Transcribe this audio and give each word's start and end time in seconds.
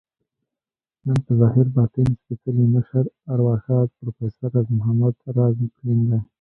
نن 1.05 1.17
په 1.25 1.31
ظاهر، 1.39 1.65
باطن 1.75 2.07
سپیڅلي 2.19 2.65
مشر، 2.75 3.03
ارواښاد 3.33 3.87
پروفیسر 3.99 4.49
راز 4.53 4.67
محمد 4.77 5.15
راز 5.37 5.55
تلين 5.75 5.99
دی 6.09 6.19